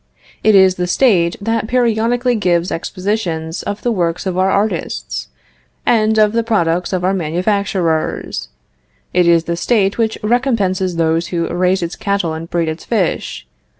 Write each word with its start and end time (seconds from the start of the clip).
It 0.43 0.55
is 0.55 0.77
the 0.77 0.87
State 0.87 1.35
that 1.39 1.67
periodically 1.67 2.33
gives 2.33 2.71
expositions 2.71 3.61
of 3.61 3.83
the 3.83 3.91
works 3.91 4.25
of 4.25 4.35
our 4.35 4.49
artists, 4.49 5.27
and 5.85 6.17
of 6.17 6.33
the 6.33 6.41
products 6.41 6.91
of 6.91 7.03
our 7.03 7.13
manufacturers; 7.13 8.49
it 9.13 9.27
is 9.27 9.43
the 9.43 9.55
State 9.55 9.99
which 9.99 10.17
recompenses 10.23 10.95
those 10.95 11.27
who 11.27 11.47
raise 11.53 11.83
its 11.83 11.95
cattle 11.95 12.33
and 12.33 12.49
breed 12.49 12.67
its 12.67 12.83
fish. 12.83 13.45